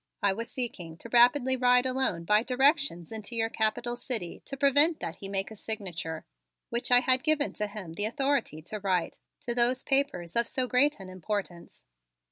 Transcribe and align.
I 0.23 0.33
was 0.33 0.49
seeking 0.51 0.97
to 0.97 1.09
rapidly 1.09 1.55
ride 1.55 1.85
alone 1.85 2.23
by 2.23 2.41
directions 2.41 3.11
into 3.11 3.35
your 3.35 3.49
Capital 3.51 3.95
city 3.95 4.41
to 4.45 4.57
prevent 4.57 4.99
that 4.99 5.17
he 5.17 5.29
make 5.29 5.51
a 5.51 5.55
signature, 5.55 6.25
which 6.71 6.89
I 6.89 7.01
had 7.01 7.21
given 7.21 7.53
to 7.53 7.67
him 7.67 7.93
the 7.93 8.05
authority 8.05 8.63
to 8.63 8.79
write, 8.79 9.19
to 9.41 9.53
those 9.53 9.83
papers 9.83 10.35
of 10.35 10.47
so 10.47 10.67
great 10.67 10.99
an 10.99 11.11
importance. 11.11 11.83